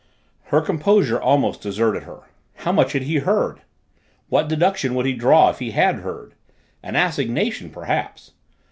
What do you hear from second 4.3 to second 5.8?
deduction would he draw if he